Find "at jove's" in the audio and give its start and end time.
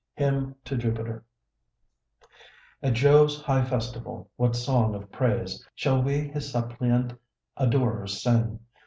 2.81-3.39